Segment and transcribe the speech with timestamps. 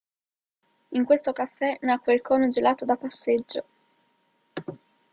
[0.93, 3.65] In questo caffè nacque il cono gelato da passeggio.